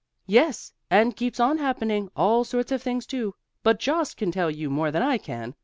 [0.25, 3.35] "Yes, and keeps on happening; all sorts of things, too.
[3.61, 5.53] But Jost can tell you more than I can.